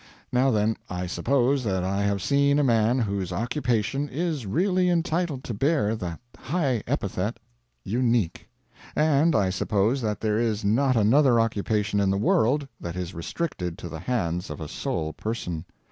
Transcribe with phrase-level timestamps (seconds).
[0.31, 5.43] Now then, I suppose that I have seen a man whose occupation is really entitled
[5.43, 7.37] to bear that high epithet
[7.83, 8.49] unique.
[8.95, 13.77] And I suppose that there is not another occupation in the world that is restricted
[13.77, 15.65] to the hands of a sole person.